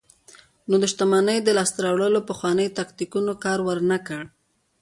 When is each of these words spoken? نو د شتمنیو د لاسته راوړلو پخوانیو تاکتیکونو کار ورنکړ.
نو 0.69 0.75
د 0.81 0.85
شتمنیو 0.91 1.45
د 1.45 1.49
لاسته 1.57 1.79
راوړلو 1.85 2.19
پخوانیو 2.29 2.75
تاکتیکونو 2.79 3.31
کار 3.43 3.59
ورنکړ. 3.67 4.21